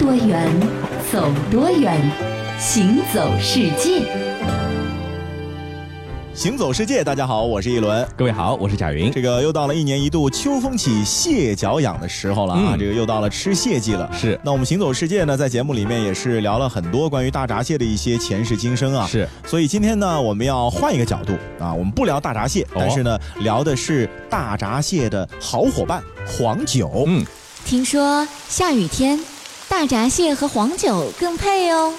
[0.00, 0.48] 多远，
[1.12, 2.00] 走多远，
[2.58, 4.00] 行走世界。
[6.32, 8.08] 行走世界，大家好，我是一轮。
[8.16, 9.12] 各位好，我是贾云。
[9.12, 12.68] 这个又到了一年一度秋风起，蟹脚痒的时候了啊！
[12.72, 14.10] 嗯这个又到了吃蟹季了。
[14.10, 19.06] 是那我们行走世界呢，在节目里面也是聊了很多关于大闸蟹的一些前世今生啊。
[19.06, 27.04] 是，所以今天呢，我们要换一个角度啊，我们不聊大闸蟹，哦但是呢，聊的是大闸蟹的好伙伴黄酒。
[27.06, 27.22] 嗯，
[27.66, 29.20] 听说下雨天，
[29.70, 31.94] 大闸蟹和黄酒更配哦。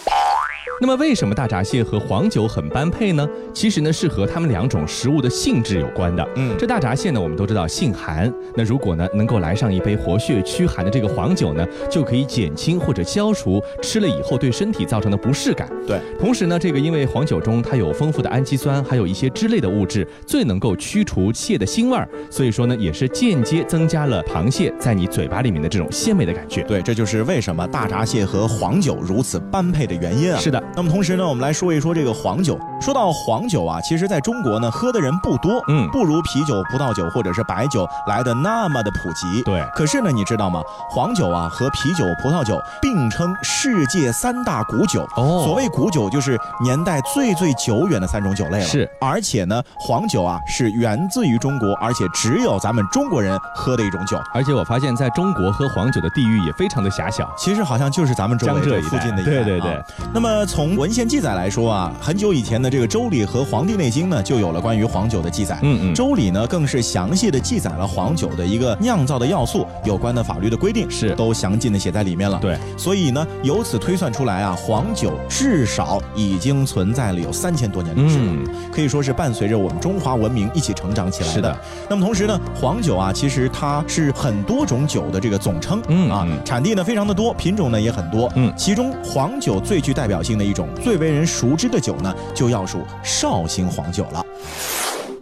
[0.79, 3.27] 那么为什么大闸蟹和黄酒很般配呢？
[3.53, 6.27] 其实呢是和它们两种食物的性质有关的。
[6.35, 15.69] 嗯这大闸蟹呢，我们都知道性寒，那如果呢能够来上一杯活血驱寒的这个黄酒呢，就可以减轻或者消除吃了以后对身体造成的不适感。
[15.85, 26.63] 对，同时呢，这个因为黄酒中它有丰富的氨基酸，还有一些脂类的物质，最能够驱除蟹的腥味儿，所以说呢，也是间接增加了螃蟹在你嘴巴里面的这种鲜美的感觉。
[26.63, 30.39] 对，这就是为什么大闸蟹和黄酒如此般配的原因啊。
[30.39, 32.59] 是的，那么同时呢，我们来说一说这个黄酒。
[32.79, 39.43] 说到黄酒啊，其实在中国呢，喝的人不多，嗯不如啤酒、葡萄酒或者是白酒来的那么的普及。
[39.43, 40.61] 对可是呢，你知道吗？
[40.89, 45.03] 黄酒啊和啤酒、葡萄酒并称世界三大古酒。
[45.15, 48.65] 哦所谓古酒，就是年代最最久远的三种酒类了。
[48.65, 54.19] 是，而且呢，黄酒啊是源自于中国，而且只有咱们中国人喝的一种酒。
[54.33, 57.29] 而且我发现，在中国喝黄酒的地域也非常的狭小。
[57.37, 59.83] 其实好像就是咱们周围江浙一带这附近的一带对对对啊
[60.13, 65.57] 那么从文献记载来说啊，很久以前的这个《周礼》和《黄帝内经》呢，就有了关于黄酒的记载。
[65.61, 72.37] 嗯嗯周礼》呢更是详细的记载了黄酒的一个酿造的要素，有关的法律的规定是都详尽的写在里面了。
[72.41, 78.25] 对，所以呢，由此推算出来啊，黄酒至少已经存在了有三千多年历史了。
[78.25, 81.33] 嗯可以说是伴随着我们中华文明一起成长起来的。
[81.33, 81.57] 是的
[81.89, 94.25] 那么同时呢，黄酒啊，其实它是很多种酒的这个总称，啊嗯啊，产地呢非常的多，品种呢也很多，嗯其中黄酒最具代表性的一种、最为人熟知的酒呢，就要数绍兴黄酒了。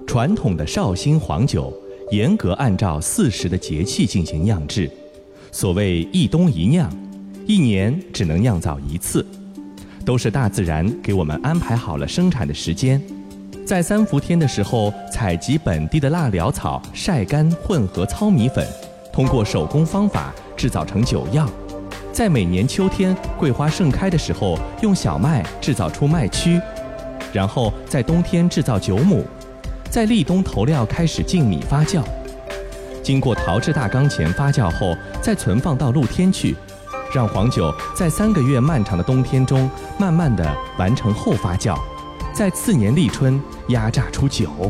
[0.07, 1.71] 传统的绍兴黄酒
[2.11, 4.89] 严格按照四时的节气进行酿制，
[5.51, 6.91] 所谓一冬一酿，
[7.45, 9.23] 一年只能酿造一次，
[10.03, 13.01] 都是大自然给我们安排好了生产的时间。
[13.63, 18.65] 在三伏天的时候，采集本地的腊寮草，晒干混合糙米粉，
[19.13, 21.47] 通过手工方法制造成酒药。
[22.19, 26.59] 在每年秋天桂花盛开的时候，用小麦制造出麦曲，
[27.31, 29.25] 然后在冬天制造酒母，
[29.90, 32.03] 在立冬投料开始浸米发酵，
[33.02, 36.57] 经过陶制大缸前发酵后，再存放到露天去，
[37.16, 40.46] 让黄酒在三个月漫长的冬天中，慢慢的
[40.78, 41.80] 完成后发酵，
[42.34, 44.69] 在次年立春压榨出酒。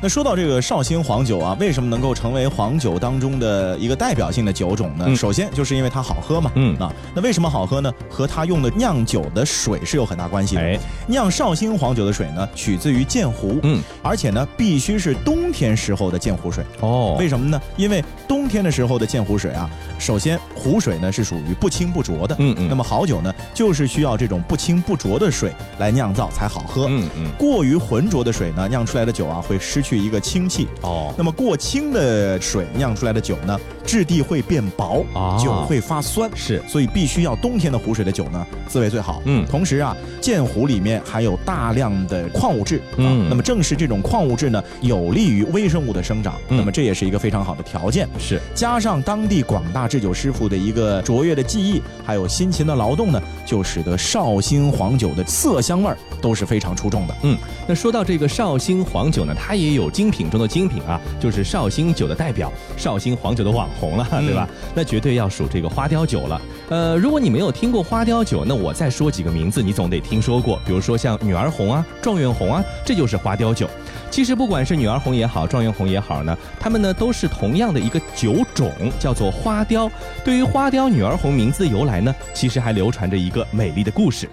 [0.00, 5.04] 那说到这个绍兴黄酒啊，为什么能够成为黄酒当中的一个代表性的酒种呢？
[5.08, 6.52] 嗯首先就是因为它好喝嘛。
[6.54, 7.92] 嗯啊，那为什么好喝呢？
[8.08, 10.60] 和它用的酿酒的水是有很大关系的。
[10.60, 10.78] 哎，
[11.08, 16.64] 酿绍兴黄酒的水呢，取自于鉴湖，嗯，而且呢，必须是冬天时候的鉴湖水。
[16.80, 17.60] 哦为什么呢？
[17.76, 26.86] 因为冬天的时候的鉴湖水啊，首先湖水呢是属于不清不浊的，嗯嗯那么好酒呢，就是需要这种不清不浊的水来酿造才好喝。
[26.88, 30.66] 嗯嗯，过于浑浊的水呢，酿出来的酒啊会失去一个氢气。
[30.82, 36.28] 哦，那么过氢的水酿出来的酒呢，质地会变薄，啊酒会发酸。
[36.34, 39.22] 是所以必须要冬天的湖水的酒呢，滋味最好。
[39.24, 48.08] 嗯同时啊，鉴湖里面含有大量的矿物质，啊嗯那么正是这种矿物质呢，有利于微生物的生长，嗯那么这也是一个非常好的条件。
[48.18, 57.14] 是，加上当地广大制酒师傅的一个卓越的技艺，还有辛勤的劳动呢，就使得绍兴黄酒的色香味儿都是非常出众的。
[57.22, 64.48] 嗯，那说到这个绍兴黄酒呢，它也有精品中的精品啊，就是绍兴酒的代表，绍兴黄酒的网红了，嗯对吧？
[64.74, 66.40] 那绝对要数这个花雕酒了。
[66.70, 73.68] 呃，如果你没有听过花雕酒，那我再说几个名字，你总得听说过，比如说像女儿红啊、状元红啊，这就是花雕酒。
[74.10, 79.90] 其实不管是女儿红也好，状元红也好呢，它们呢都是同样的一个酒种，叫做花雕。
[80.24, 84.28] 对于花雕女儿红名字的由来呢，其实还流传着一个美丽的故事。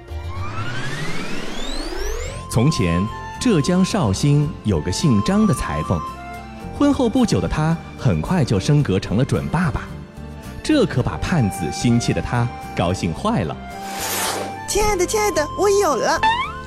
[2.50, 3.06] 从前，
[3.46, 6.02] 浙江绍兴有个姓张的裁缝，
[6.80, 9.82] 婚后不久的他很快就升格成了准爸爸，
[10.64, 13.56] 这可把盼子心切的他高兴坏了。
[14.68, 16.20] 亲爱的，亲爱的，我有了！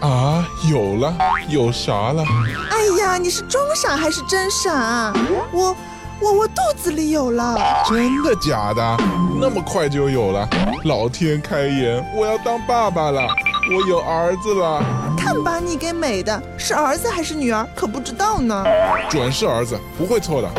[0.03, 1.13] 啊，有了，
[1.49, 2.23] 有啥了？
[2.71, 5.13] 哎呀，你是装傻还是真傻啊？
[5.51, 5.77] 我
[6.21, 7.57] 我我肚子里有了！
[7.89, 8.97] 真的假的？
[9.41, 10.49] 那么快就有了？
[10.85, 13.27] 老天开眼，我要当爸爸了，
[13.75, 14.81] 我有儿子了，
[15.29, 18.65] 看把你给美的，是儿子还是女儿可不知道呢。
[19.11, 20.51] 准是儿子，不会错的。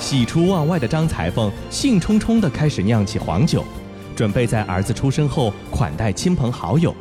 [0.00, 3.62] 喜出望外的张裁缝兴冲冲地开始酿起黄酒，
[4.16, 6.92] 准备在儿子出生后款待亲朋好友。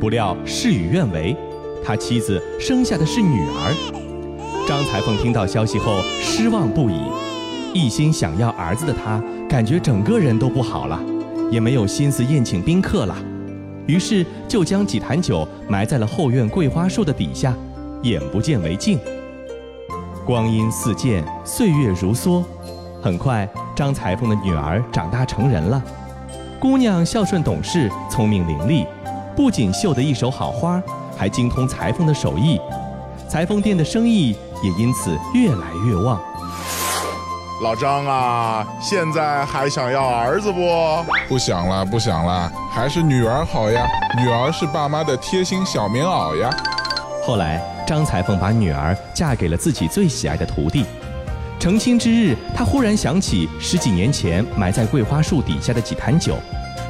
[0.00, 1.36] 不料事与愿违，
[1.84, 4.64] 他妻子生下的是女儿。
[4.66, 6.98] 张裁缝听到消息后失望不已，
[7.74, 10.98] 一心想要儿子的他，感觉整个人都不好了，
[11.50, 13.14] 也没有心思宴请宾客了。
[13.88, 17.54] 于是就将几坛酒埋在了后院桂花树的底下，
[18.02, 19.00] 眼不见为净。
[20.26, 22.44] 光阴似箭，岁月如梭，
[23.02, 25.82] 很快张裁缝的女儿长大成人了。
[26.60, 28.86] 姑娘孝顺懂事，聪明伶俐，
[29.34, 30.82] 不仅绣得一手好花，
[31.16, 32.60] 还精通裁缝的手艺，
[33.26, 36.20] 裁缝店的生意也因此越来越旺。
[37.60, 41.04] 老张啊，现在还想要儿子不？
[41.28, 43.84] 不想了，不想了，还是女儿好呀。
[44.16, 46.48] 女儿是爸妈的贴心小棉袄呀。
[47.24, 50.84] 后来，张裁缝把女儿嫁给了自己最喜爱的徒弟。
[51.58, 56.36] 成亲之日，他忽然想起十几年前埋在桂花树底下的几坛酒，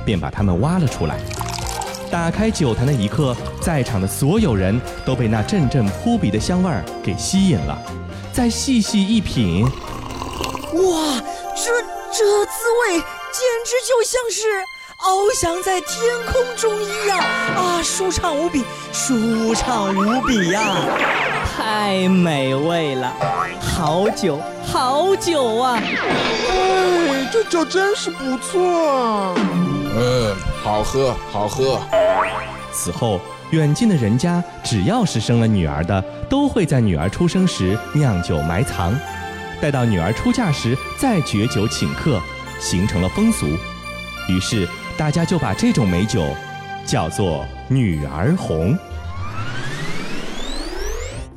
[0.04, 1.16] 便把它们挖了出来。
[2.10, 7.78] 打开酒坛的一刻，在场的所有人都被那阵阵扑鼻的香味儿给吸引了。
[8.34, 9.66] 再细细一品。
[10.74, 11.22] 哇，
[11.56, 11.80] 这
[12.12, 14.62] 这滋味简直就像是
[14.98, 15.98] 翱翔在天
[16.30, 20.76] 空中一样啊，舒畅无比，舒畅无比呀！
[21.56, 23.12] 太美味了，
[23.60, 25.80] 好酒，好酒啊！
[25.80, 29.34] 哎，这酒真是不错啊！
[29.96, 31.80] 嗯，好喝，好喝。
[32.72, 38.92] 此后，远近的人家只要是生了女儿的，都会在女儿出生时酿酒埋藏。
[39.60, 42.20] 待到女儿出嫁时再绝酒请客，
[42.60, 43.46] 形成了风俗。
[44.28, 46.34] 于是大家就把这种美酒
[46.84, 48.76] 叫做“女儿红”。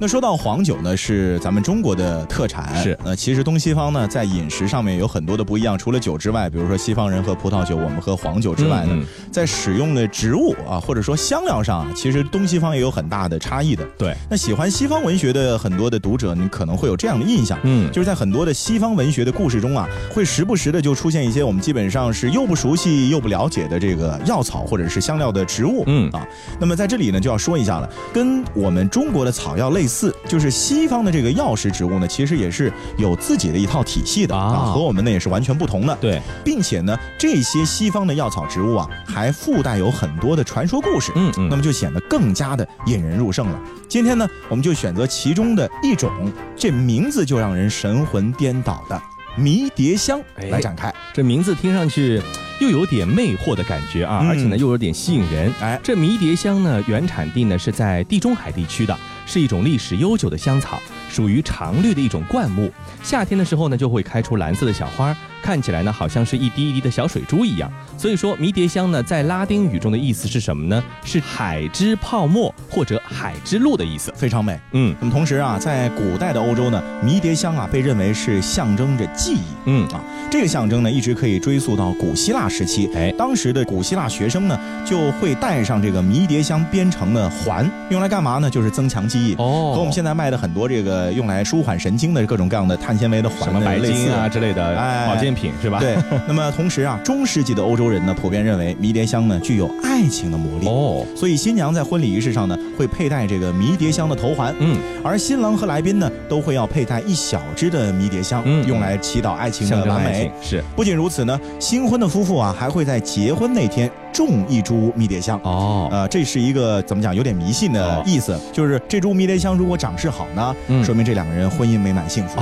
[0.01, 2.75] 那说到黄酒呢，是咱们中国的特产。
[2.81, 5.77] 是，呃，其实东西方呢，在饮食上面有很多的不一样。
[5.77, 8.97] 除了酒之外，比如说西方人喝葡萄酒，我们喝黄酒之外呢，
[9.31, 13.87] 在使用的植物啊，或者说香料上啊，其实东西方也有很大的差异的。
[13.95, 14.15] 对。
[14.27, 26.27] 那喜欢西方文学的很多的读者，你可能会有这样的印象，嗯，就是在很多的西方文学的故事中啊，会时不时的就出现一些我们基本上是又不熟悉又不了解的这个药草或者是香料的植物，嗯啊。
[26.59, 35.95] 那么在这里呢，就要说一下了，跟我们中国的草药类似，就是西方的这个药食植物呢，其实也是有自己的一套体系的啊，和我们呢也是完全不同的。
[35.99, 43.59] 对，并且呢，这些西方的药草植物啊，还附带有很多的传说故事，嗯嗯，那么就显得更加的引人入胜了。
[43.89, 46.09] 今天呢，我们就选择其中的一种，
[46.55, 49.01] 这名字就让人神魂颠倒的
[49.35, 50.93] 迷迭香来展开。
[51.13, 52.21] 这名字听上去
[52.61, 55.51] 又有点魅惑的感觉啊，嗯而且呢又有点吸引人。
[55.59, 60.79] 哎，这迷迭香呢，原产地呢是在地中海地区的，是一种历史悠久的香草，
[61.09, 62.71] 属于常绿的一种灌木。
[63.01, 67.71] 夏天的时候呢，就会开出蓝色的小花，看起来呢好像是一滴一滴的小水珠一样。
[67.97, 70.83] 所以说，迷迭香呢在拉丁语中的意思是什么呢？
[71.03, 74.13] 是海之泡沫或者海之露的意思。
[74.15, 74.59] 非常美。
[74.73, 79.41] 嗯那么同时啊，在古代的欧洲呢，迷迭香啊被认为是象征着记忆。
[79.65, 79.99] 嗯啊，
[80.29, 82.89] 这个象征呢，一直可以追溯到古希腊时期。
[82.93, 88.49] 哎当时的古希腊学生呢，就会带上这个迷迭香编成的环，用来干嘛呢？
[88.49, 89.33] 就是增强记忆。
[89.35, 95.79] 哦和我们现在卖的很多这个用来舒缓神经的各种各样的碳纤维的环什么白金啊之类的哎保健品是吧？
[95.79, 95.95] 对，
[96.27, 100.67] 那么同时啊， 中世纪的欧洲人呢，普遍认为迷迭香呢具有爱情的魔力。
[100.67, 110.31] 哦，所以新娘在婚礼仪式上呢，会佩戴这个迷迭香的头环，嗯，而新郎和来宾呢，都会要佩戴一小支的迷迭香，嗯用来祈祷爱情的完美。
[110.41, 115.39] 是不仅如此呢，新婚的夫妇啊，还会在结婚那天种一株迷迭香。
[115.43, 122.39] 哦，呃，这是一个怎么讲，有点迷信的意思，就是这株迷迭香如果长势好呢，嗯说明这两个人婚姻美满幸福；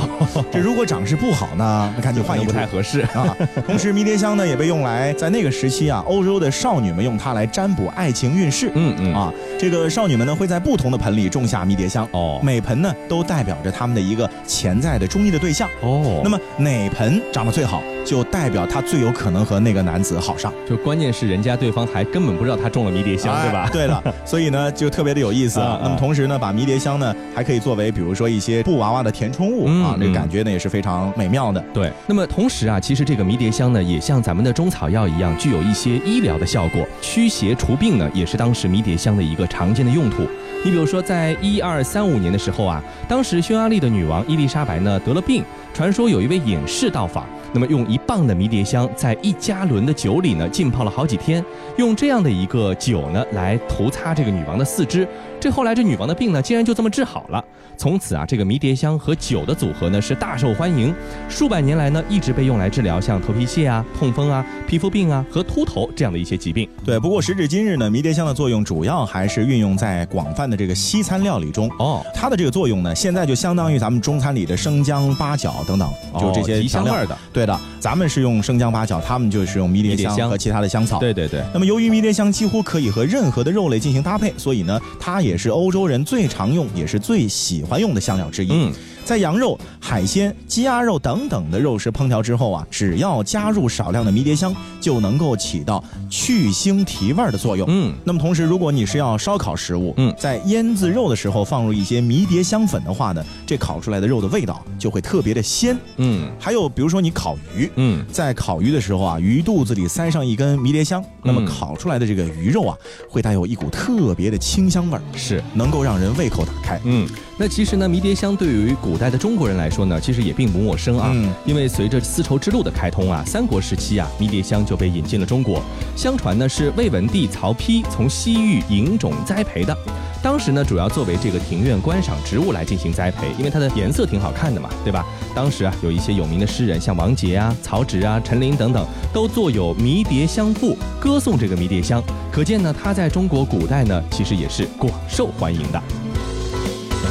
[0.52, 3.02] 这如果长势不好呢，那赶紧换一株不太合适。
[3.14, 3.36] 啊。
[3.68, 8.72] 同时，迷迭香呢也被用来在那个时期啊，欧洲的少女们用它来占卜爱情运势。
[8.74, 15.70] 嗯嗯啊，这个少女们呢会在不同的盆里种下迷迭香，哦每盆呢都代表着他们的一个潜在的中意的对象。
[15.82, 23.70] 哦，那么哪盆长得最好，就代表他最有可能和那个男子好上，就关键是人家对方还根本不知道他中了迷迭香，对吧哎？
[23.72, 31.64] 对了， 所以呢就特别的有意思啊啊那么同时呢，把迷迭香呢还可以作为比如说一些布娃娃的填充物嗯啊，这个嗯感觉呢也是非常美妙的。
[31.74, 40.24] 对，那么同时啊，其实这个迷迭香呢，也像咱们的中草药一样，具有一些医疗的效果，驱邪除病呢，也是当时迷迭香的一个常见的用途。
[40.62, 45.42] 你比如说，在一二三五年的时候啊，当时匈牙利的女王伊丽莎白呢得了病，
[45.74, 51.44] 传说有一位隐士到访，那么用一磅的迷迭香在一加仑的酒里呢浸泡了好几天，
[51.78, 55.08] 用这样的一个酒呢来涂擦这个女王的四肢，
[55.40, 57.44] 这后来这女王的病呢竟然就这么治好了。
[57.78, 60.94] 从此啊，这个迷迭香和酒的组合呢是大受欢迎，
[61.30, 66.68] 数百年来呢一直被用来治疗像头皮屑啊、痛风啊、皮肤病啊和秃头这样的一些疾病。
[66.84, 71.70] 对，不过时至今日呢，迷迭香的作用主要还是运用在广泛的这个西餐料理中。
[71.80, 77.18] 哦，它的这个作用呢，现在就相当于咱们中餐里的生姜、八角等等，就这些提香味儿的。
[77.32, 81.00] 对的，咱们是用生姜、八角，他们就是用迷迭香和其他的香草。
[81.00, 81.42] 对对对。
[81.54, 88.50] 那么由于迷迭香几乎可以和任何的肉类进行搭配，所以呢，它也是欧洲人最常用也是最喜欢用的香料之一。
[88.52, 88.74] 嗯。
[89.06, 97.68] 在羊肉、海鲜、鸡鸭肉等等的肉食烹调之后啊，只要加入少量的迷迭香，就能够起到去腥提味的作用。
[97.72, 105.78] 嗯，那么同时，如果你是要烧烤食物，嗯，在腌制肉的时候放入一些迷迭香粉的话呢，这烤出来的肉的味道就会特别的鲜。
[105.98, 112.78] 嗯，还有比如说你烤鱼，嗯，在烤鱼的时候啊，鱼肚子里塞上一根迷迭香，那么烤出来的这个鱼肉啊，
[113.10, 116.80] 会带有一股特别的清香味儿，是能够让人胃口打开。
[116.86, 117.08] 嗯。
[117.42, 121.12] 那其实呢，迷迭香对于古代的中国人来说呢，其实也并不陌生啊。
[121.14, 121.34] 嗯。
[121.46, 125.62] 因为随着丝绸之路的开通啊，三国时期啊，迷迭香就被引进了中国。
[125.96, 129.78] 相传呢，是魏文帝曹丕从西域引种栽培的。
[130.22, 135.06] 当时呢，主要作为这个庭院观赏植物来进行栽培，因为它的颜色挺好看的嘛，对吧？
[135.34, 142.04] 当时啊，有一些有名的诗人，像王杰啊、曹植啊、陈琳等等，都作有《迷迭香赋》，歌颂这个迷迭香。
[142.32, 145.82] 可见呢，它在中国古代呢，其实也是广受欢迎的。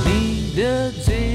[0.05, 1.28] 你的嘴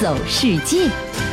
[0.00, 1.29] 走世界。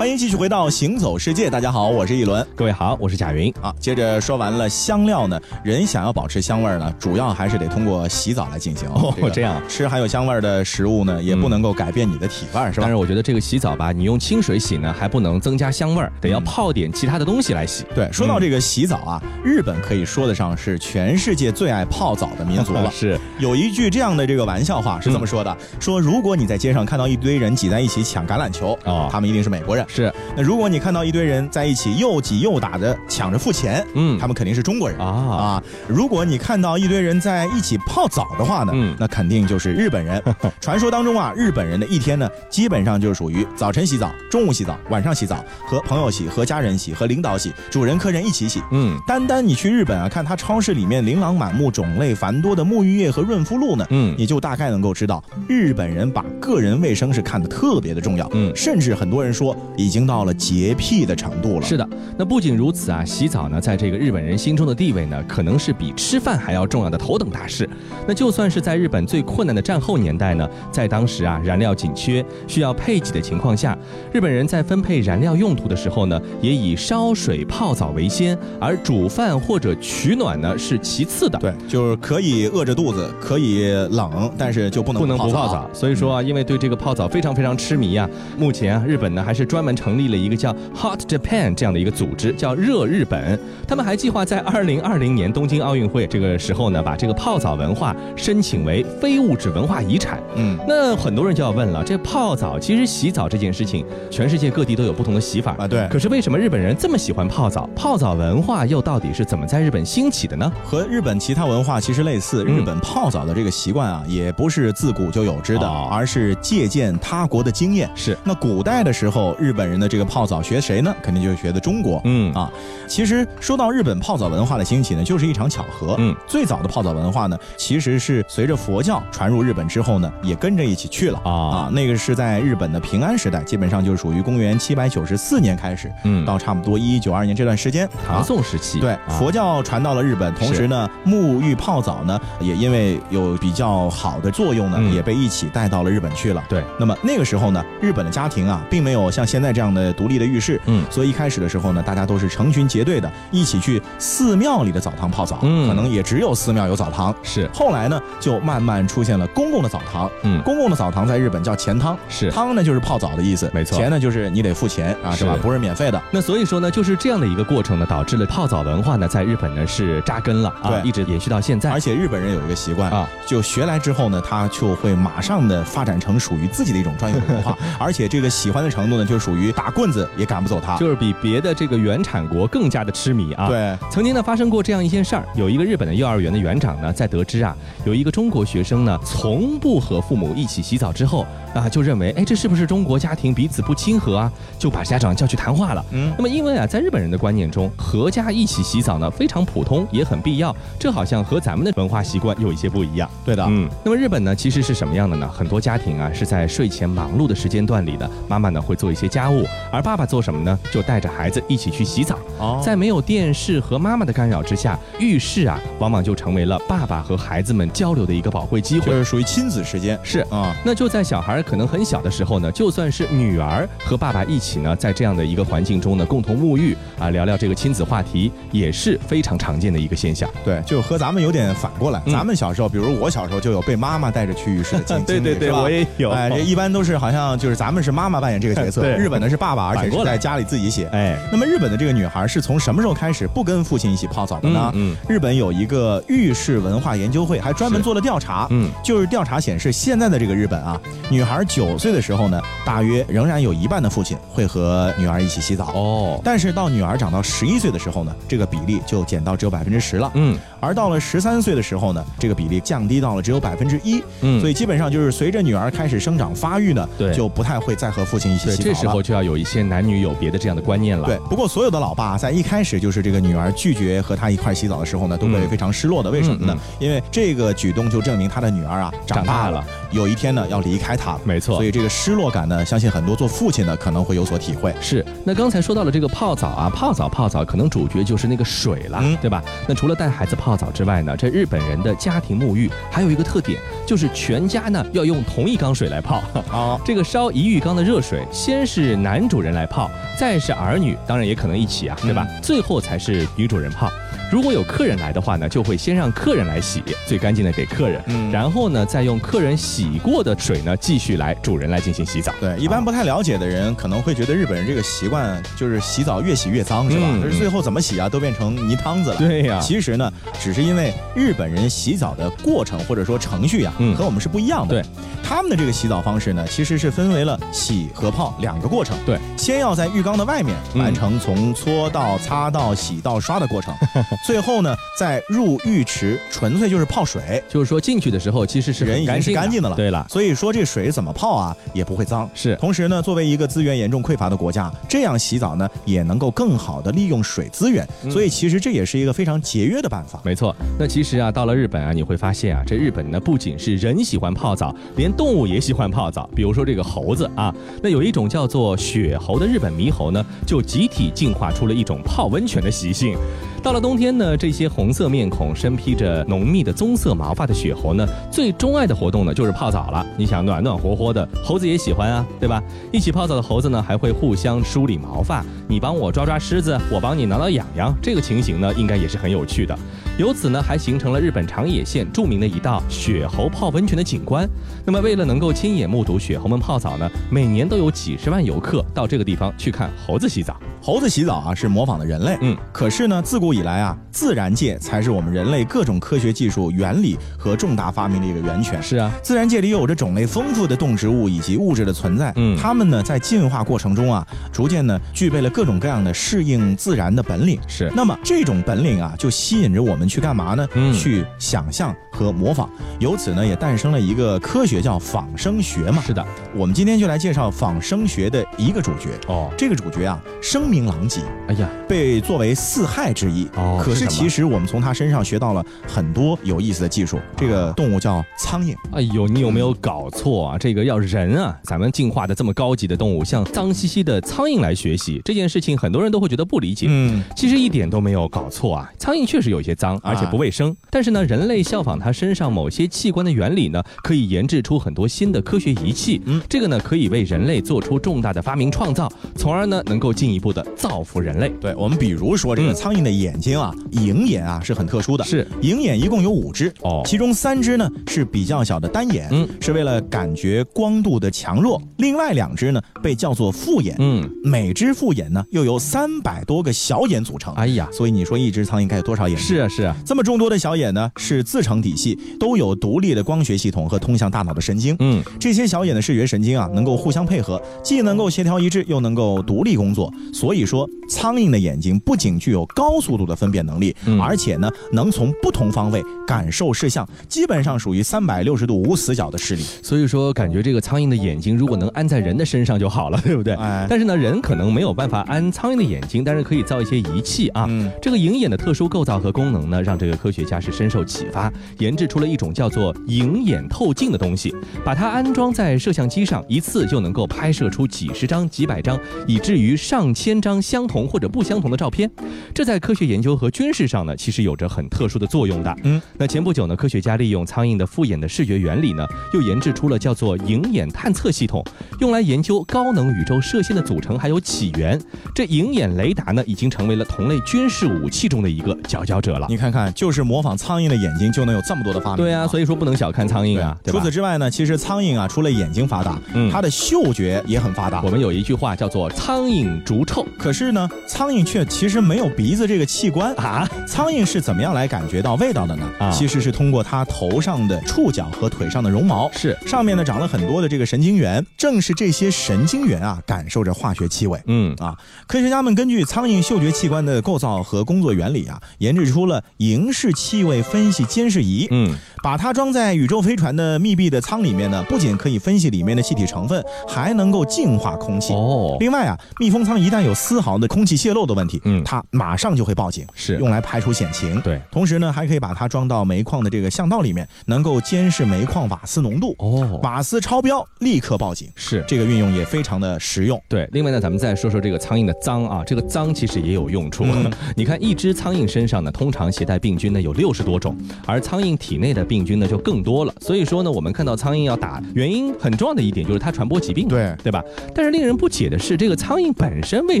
[0.02, 3.72] 欢迎继续回到《行走世界》，大家好，我是一轮，各位好，我是贾云啊。
[3.78, 8.88] 接着说完了香料呢，人想要保持香味儿呢，主要还是得通过洗澡来进行。
[8.88, 12.82] 哦，这样吃含有香味儿的食物呢，也不能够改变你的体味儿，是吧？
[12.82, 17.84] 但是我觉得这个洗澡吧，你用清水洗呢，还不能增加香味儿，得要泡点其他的东西来洗。
[17.94, 22.90] 对，说到这个洗澡啊，日本可以说得上是全世界最爱泡澡的民族了。
[22.90, 29.86] 是，有一句这样的这个玩笑话是这么说的：说如果你在街上看到一堆人挤在一起抢橄榄球，哦，他们一定是美国人。
[29.94, 35.62] 是，那如果你看到一堆人在一起又挤又打的抢着付钱，嗯，他们肯定是中国人啊啊！
[35.86, 40.22] 如果你看到一堆人在一起泡澡的话呢，嗯，那肯定就是日本人。
[40.60, 48.62] 传说当中啊，日本人的一天呢，基本上就是属于早晨洗澡、中午洗澡、晚上洗澡，和朋友洗、和家人洗、和领导洗、主人客人一起洗。
[48.70, 58.28] 嗯，单单你去日本啊，看他超市里面琳琅满目、种类繁多的沐浴液和润肤露呢，嗯，你就大概能够知道，日本人把个人卫生是看得特别的重要。
[58.32, 60.72] 嗯，甚至很多人说，已经到了洁。
[60.74, 61.66] 癖的程度了。
[61.66, 67.68] 是的，那不仅如此啊，洗澡呢，在这个日本人心中的地位呢，可能是比吃饭还要重要的头等大事。
[68.06, 73.76] 那就算是在日本最困难的战后年代呢，在当时啊，燃料紧缺，需要配给的情况下，
[74.12, 81.38] 日本人在分配燃料用途的时候呢，也以烧水泡澡为先，而煮饭或者取暖呢是其次的。
[81.38, 85.68] 对，就是可以饿着肚子，可以冷，但是就不能不能不泡澡。
[85.72, 88.08] 所以说啊，因为对这个泡澡非常非常痴迷啊，
[88.38, 89.71] 目前啊，日本呢还是专门。
[89.72, 93.38] 们成立了一个叫 Hot Japan 这样的一个组织，叫热日本。
[93.66, 100.22] 他们还计划在二零二零年东京奥运会这个时候呢，把这个泡澡文化申请为非物质文化遗产。
[100.36, 107.68] 嗯，那很多人就要问了，这泡澡其实洗澡这件事情，全世界各地都有不同的洗法啊对可是为什么日本人这么喜欢泡澡？
[107.74, 110.52] 泡澡文化又到底是怎么在日本兴起的呢？
[110.64, 117.90] 和日本其他文化其实类似，嗯日本泡澡的这个习惯啊，也不是自古就有之的，哦而是借鉴他国的经验。
[117.94, 120.94] 是那古代的时候，日本人的这个泡澡学谁呢？
[121.02, 122.00] 肯定就是学的中国。
[122.04, 122.50] 嗯啊，
[122.86, 125.94] 其实说到日本泡澡文化的兴起呢，就是一场巧合。
[125.98, 131.20] 嗯，最早的泡澡文化呢，其实是随着佛教传入日本之后呢，也跟着一起去了。
[131.24, 146.42] 啊啊，那个是在日本的平安时代，基本上就属于公元七百九十四年开始，嗯到差不多一一九二年这段时间，唐啊宋时期，对，啊佛教传到了日本，同时呢，沐浴泡澡呢，也因为有比较好的作用呢，嗯也被一起带到了日本去了。
[146.48, 150.84] 对，那么那个时候呢，日本的家庭啊，并没有像现在这样的独立的浴室，嗯。
[150.90, 155.68] 所以一开始的时候呢，大家都是成群结队的，一起去寺庙里的澡堂泡澡，嗯。
[155.68, 157.14] 可能也只有寺庙有澡堂。
[157.22, 157.46] 是。
[157.52, 160.10] 后来呢，就慢慢出现了公共的澡堂。
[160.22, 160.40] 嗯。
[160.42, 162.30] 公共的澡堂在日本叫钱汤，是。
[162.30, 163.76] 汤呢就是泡澡的意思，没错。
[163.76, 165.26] 钱呢就是你得付钱啊，是。
[165.26, 165.36] 吧？
[165.42, 166.00] 不是免费的。
[166.10, 170.88] 那所以说呢，就是这样的一个过程呢，导致了泡澡文化呢，在日本呢是扎根了啊，对。
[170.88, 171.70] 一直延续到现在。
[171.70, 171.82] 而。
[171.82, 180.76] 且日本人有一个习惯啊，就学来之后呢，他就会马上的发展成属于自己的一种专有文化， 而且这个喜欢的程度呢，就属于打棍子也赶不走他。
[180.78, 194.32] 就是比别的这个原产国更加的痴迷啊！，对，曾经呢发生过这样一件事儿，有一个日本的幼儿园的园长呢，在得知啊有一个中国学生呢从不和父母一起洗澡之后啊，就认为哎这是不是中国家庭彼此不亲和啊？
[194.58, 195.84] 就把家长叫去谈话了。
[195.90, 203.08] 嗯那么因为啊在日本人的观念中，合家一起洗澡呢非常普通，也很必要，这好像和咱们的文化习惯有一些不一样。
[203.24, 205.28] 对的，嗯，那么日本呢，其实是什么样的呢？
[205.28, 210.58] 很多家庭啊是在睡前忙碌的时间段里的，妈妈呢会做一些家务，而爸爸做什么呢？
[210.70, 212.18] 就带着孩子一起去洗澡。
[212.38, 218.86] 哦在没有电视和妈妈的干扰之下，浴室啊往往就成为了爸爸和孩子们交流的一个宝贵机会。
[218.86, 219.98] 就是属于亲子时间。
[220.02, 230.28] 是啊，那就在小孩可能很小的时候呢，就算是女儿和爸爸一起呢，在这样的一个环境中呢，共同沐浴啊，聊聊这个亲子话题，也是非常常见的一个现象。
[230.44, 232.00] 对，就和咱们有点反过来。
[232.06, 240.86] 嗯咱们小时候，比如我小时候就有被妈妈带着去浴室的经历， 对对对，我也有哎，这一般都是好像就是咱们是妈妈扮演这个角色， 对日本的是爸爸，而且是在家里自己洗。
[240.86, 244.72] 哎，那么日本的这个女孩是从什么时候开始不跟父亲一起泡澡的呢？
[244.74, 248.46] 嗯日本有一个浴室文化研究会，还专门做了调查。
[248.50, 255.72] 嗯，就是调查显示，现在的这个日本啊，女孩九岁的时候呢，大约仍然有一半的父亲会和女儿一起洗澡。
[255.74, 260.10] 哦，但是到女儿长到十一岁的时候呢，这个比例就减到只有百分之十了。
[260.14, 264.00] 嗯而到了十三岁的时候呢，这个比例降低到了只有百分之一。
[264.20, 268.62] 嗯，所以基本上就是随着女儿开始生长发育呢，对就不太会再和父亲一起，洗澡了。
[268.62, 271.06] 这时候就要有一些男女有别的这样的观念了。
[271.06, 276.10] 对，不过所有的老爸在一开始就是这个女儿拒绝和他一块洗澡的时候呢，都会嗯非常失落的。
[276.10, 276.60] 为什么呢嗯？
[276.78, 281.20] 因为这个举动就证明他的女儿啊长大了，有一天呢要离开他了。
[281.24, 284.74] 没错所以这个失落感呢，相信很多做父亲的可能会有所体会。
[284.80, 289.42] 是，那刚才说到了这个泡澡啊，泡澡泡澡，可能主角就是那个水了，嗯对吧？
[289.66, 296.22] 那除了带孩子泡澡之外呢，这日本人的家庭沐浴还有一个特点，就是全家呢要用同一缸水来泡。
[296.50, 302.26] 啊，这个烧一浴缸的热水，先是男主人来泡，再是儿女，当然也可能一起啊，对吧？
[302.42, 303.90] 最后才是女主人泡。
[304.32, 312.32] 如果有客人来的话呢，就会先让客人来洗，最干净的给客人，嗯然后呢，再用客人洗过的水呢，继续来主人来进行洗澡。
[312.40, 317.04] 对，一般不太了解的人可能会觉得日本人这个习惯就是洗澡越洗越脏，是吧？
[317.10, 319.16] 嗯可是最后怎么洗啊，都变成泥汤子了。
[319.16, 324.80] 对呀其实呢，只是因为日本人洗澡的过程或者说程序啊，嗯和我们是不一样的。
[324.80, 324.90] 对，
[325.22, 328.96] 他们的这个洗澡方式呢，其实是分为了洗和泡两个过程。
[329.04, 333.74] 对，先要在浴缸的外面嗯完成从搓到擦到洗到刷的过程，
[334.24, 337.42] 最后呢，再入浴池，纯粹就是泡水。
[337.48, 342.28] 就是说进去的时候其实是人已经是干净的了，对了，所以说这水怎么泡啊，也不会脏。
[342.34, 347.86] 是同时呢，作为一个资源严重匮乏的国家，这样洗澡呢，也能够更好的利用水资源。
[348.04, 350.20] 嗯所以其实这也是一个非常节约的办法。
[350.24, 356.28] 没错，那其实啊，到了日本啊，你会发现啊，这日本呢不仅是人喜欢泡澡，连动物也喜欢泡澡。
[356.34, 363.16] 比如说这个猴子啊，那有一种叫做雪猴的日本猕猴呢，就集体进化出了一种泡温泉的习性。
[363.62, 370.04] 到了冬天呢，这些红色面孔、身披着浓密的棕色毛发的雪猴呢，最钟爱的活动呢就是泡澡了。
[370.16, 372.60] 你想暖暖和和的，猴子也喜欢啊，对吧？
[372.90, 379.78] 一起泡澡的猴子呢，还会互相梳理毛发，你帮我抓抓虱子，我帮你挠挠痒痒，这个情形呢，应该也是很有趣的。
[380.18, 384.46] 由此呢，还形成了日本长野县著名的一道雪猴泡温泉的景观。
[384.84, 390.60] 那么，为了能够亲眼目睹雪猴们泡澡呢，每年都有几十万游客到这个地方去看猴子洗澡。
[390.82, 392.36] 猴子洗澡啊，是模仿的人类。
[392.42, 398.82] 嗯，可是呢，自古以来啊，自然界才是我们人类各种科学技术、原理和重大发明的一个源泉。
[398.82, 402.32] 是啊，自然界里有着种类丰富的动植物以及物质的存在。
[402.36, 407.58] 嗯，它们呢，在进化过程中啊，逐渐呢，具备了各种各样的适应自然的本领。
[407.66, 410.68] 是，那么这种本领啊，就吸引着我们去干嘛呢？
[410.74, 412.68] 嗯，去想象和模仿。
[412.98, 416.02] 由此呢，也诞生了一个科学叫仿生学嘛。
[416.02, 419.10] 是的，我们今天就来介绍仿生学的一个主角。
[419.28, 421.20] 哦，这个主角啊，声名狼藉。
[421.48, 423.46] 哎呀，被作为四害之一。
[423.56, 427.18] 哦，可是其实我们从他身上学到了很多有意思的技术。
[427.36, 428.74] 这个动物叫苍蝇。
[428.92, 430.58] 哎呦，你有没有搞错啊？
[430.58, 436.86] 这个要人啊，咱们进化的这么高级的动物，像脏兮兮的苍蝇来学习这件事情，很多人都会觉得不理解。
[436.88, 438.90] 嗯，其实一点都没有搞错啊。
[438.98, 440.74] 苍蝇确实有些脏，而且不卫生。
[440.90, 446.20] 但是呢，人类效仿它身上某些器官的原理呢，可以研制出很多新的科学仪器。
[446.26, 451.50] 嗯，这个呢，可以为人类做出重大的发明创造，从而呢，能够进一步的造福人类。
[451.60, 455.24] 对我们，比如说这个苍蝇的眼睛啊，鹰眼啊是很特殊的。
[455.24, 461.80] 是蝇眼一共有五只哦，其中三只呢是比较小的单眼，嗯，是为了感觉光度的强弱。
[461.98, 467.54] 另外两只呢被叫做复眼，嗯，每只复眼呢又由三百多个小眼组成。
[467.54, 469.38] 哎呀，所以你说一只苍蝇该有多少眼？
[469.38, 474.94] 是啊是啊，这么众多的小眼呢是自成体系，都有独立的光学系统和通向大脑的神经。
[474.98, 480.12] 嗯，这些小眼的视觉神经啊能够互相配合，既能够协调一致，又能够独立工作。
[480.32, 489.62] 所以说，苍蝇的眼睛不仅具有高速度的分辨能力，嗯、而且呢，能从不同方位感受视像，基本上属于三百六十度无死角的视力。
[489.82, 493.54] 所以说，感觉这个苍蝇的眼睛如果能安在人的身上就好了，对不对？
[493.54, 497.66] 哎，但是呢，人可能没有办法安苍蝇的眼睛，但是可以造一些仪器啊。
[497.68, 504.54] 嗯，这个鹰眼的特殊构造和功能呢，让这个科学家是深受启发，研制出了一种叫做鹰眼透镜的东西，
[504.84, 512.08] 把它安装在摄像机上，一次就能够拍摄出几十张、几百张，以至于上千张相同或者不相同的照片。
[512.54, 515.76] 这在科学研究和军事上呢，其实有着很特殊的作用的。
[515.82, 521.64] 嗯，那前不久呢，科学家利用苍蝇的复眼的视觉原理呢，又研制出了叫做鹰眼探测系统，
[522.00, 525.00] 用来研究高能宇宙射线的组成还有起源。
[525.34, 529.46] 这鹰眼雷达呢，已经成为了同类军事武器中的一个佼佼者了。
[529.50, 532.16] 你看看看，就是模仿苍蝇的眼睛，就能有这么多的发明。
[532.16, 533.76] 对啊，所以说不能小看苍蝇啊。
[533.86, 538.02] 除此之外呢，其实苍蝇啊，除了眼睛发达，嗯，它的嗅觉也很发达。
[538.02, 543.68] 我们有一句话叫做“苍蝇逐臭”，可是呢，苍蝇却其实没有鼻子这个器官啊。
[543.86, 545.88] 苍蝇是怎么样来感觉到味道的呢？
[546.00, 554.40] 啊，其实是通过它头上的触角和腿上的绒毛，是上面呢长了很多的这个神经元，正是这些神经元啊，感受着化学气味。
[554.46, 554.96] 嗯啊，
[555.28, 561.66] 科学家们根据苍蝇嗅觉器官的构造和工作原理啊，研制出了蝇式气味分析监视仪。
[561.70, 568.32] 嗯，把它装在宇宙飞船的密闭的舱里面呢，不仅可以分析里面的气体成分，还能够净化空气。
[568.32, 574.40] 哦，另外啊，密封舱一旦有丝毫的空气泄漏的问题，嗯，它马上就会报警，是用来排除险情。
[574.40, 579.34] 对，同时呢，还可以把它装到煤矿的这个巷道里面，能够监视煤矿瓦斯浓度。
[579.38, 581.48] 哦，瓦斯超标立刻报警。
[581.54, 583.40] 是这个运用也非常的实用。
[583.48, 587.04] 对，另外呢，咱们再说说这个苍蝇的脏啊，这个脏其实也有用处。
[587.06, 593.12] 嗯、 你看，一只苍蝇身上呢，通常携带病菌呢有六十多种，而苍蝇体内的病菌呢就更多了。
[593.20, 597.42] 所以说呢，我们看到苍蝇要打，原因很重要的一点就是它传播疾病，对对吧？
[597.74, 600.00] 但是令人不解的是，这个苍蝇本身为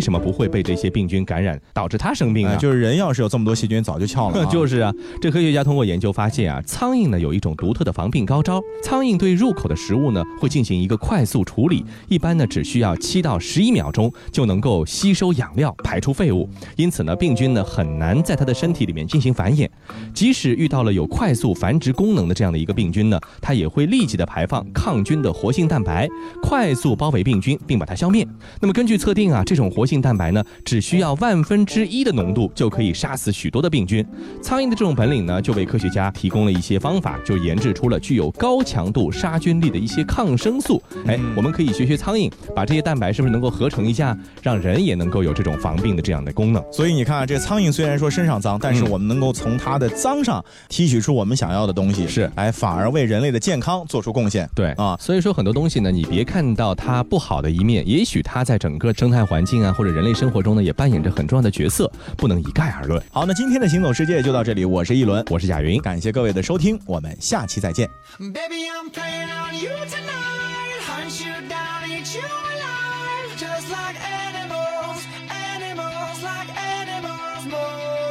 [0.00, 2.54] 什么不会被这些病菌感染，导致它生病呢？
[2.54, 4.46] 哎、就是人要是有这么多细菌，早就翘了、啊。
[4.52, 8.62] 就是啊，这科学家通过研究发现啊，苍蝇呢有一种独特的防病高招。
[8.84, 16.48] 苍蝇对入口的食物呢会进行一个快速处理，一般呢只需要七到十一秒钟就能够吸收养料、排出废物。
[16.76, 19.68] 因此呢，病菌呢很难在它的身体里面进行繁衍。
[20.14, 26.08] 即使遇到了有快速繁殖功能的这样的一个病菌呢，它也会立即的排放抗菌的活性蛋白，
[26.42, 28.26] 快速包围病菌并把它消灭。
[28.60, 34.04] 那么根据测定啊，这种活性蛋白呢只需要万分之一的浓度就可以杀死许多的病菌。
[34.42, 40.82] 苍蝇的这种本领呢，就为科学家提供了一些方法，就研制出了具有高强度杀菌力的一些抗生素。
[41.06, 46.62] 哎，我们可以学学苍蝇，把这些蛋白是不是能够合成一下，让人也能够有这种防病的这样的功能。
[46.70, 54.48] 所以你看，这苍蝇虽然说身上脏，但是我们能够从它的脏上提取出我们想要的东西，是，哎，反而为人类的健康做出贡献。
[54.54, 63.02] 对啊，所以说很多东西呢，你别看到它不好的一面，也许它在整个生态环境啊或者人类生活中呢，也扮演着很重要的角色，不能一概而论。
[63.10, 67.86] 好，那今天的行走世界就到这里，我是一轮，我是贾云，感谢各位的收听，我们下期再见。
[68.18, 70.80] Baby, I'm playing on you tonight.
[70.86, 73.36] Hunt you down, eat you alive.
[73.36, 78.01] Just like animals, animals, like animals.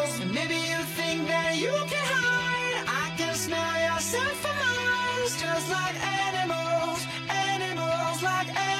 [1.55, 2.85] you can hide.
[2.87, 8.70] I can smell yourself for miles, just like animals, animals like animals.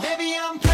[0.00, 0.73] Baby, I'm.